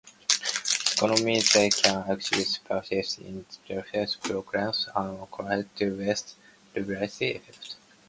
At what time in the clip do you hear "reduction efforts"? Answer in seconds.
6.73-7.75